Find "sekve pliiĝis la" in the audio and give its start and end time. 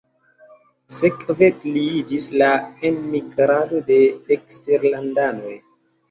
0.93-2.47